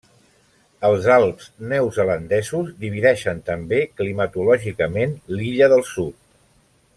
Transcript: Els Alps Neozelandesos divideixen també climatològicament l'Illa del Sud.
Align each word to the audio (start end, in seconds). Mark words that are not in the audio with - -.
Els 0.87 1.09
Alps 1.15 1.49
Neozelandesos 1.73 2.71
divideixen 2.85 3.43
també 3.51 3.83
climatològicament 4.01 5.15
l'Illa 5.37 5.71
del 5.77 5.87
Sud. 5.93 6.19